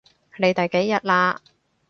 [0.37, 1.37] 你第幾日喇？